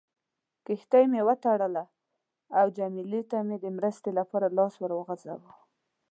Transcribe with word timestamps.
کښتۍ 0.65 1.03
مې 1.11 1.21
وتړله 1.27 1.85
او 2.59 2.65
جميله 2.77 3.21
ته 3.31 3.37
مې 3.47 3.57
د 3.61 3.65
مرستې 3.77 4.09
لپاره 4.19 4.47
لاس 4.57 4.73
ور 4.77 4.91
وغځاوه. 4.95 5.51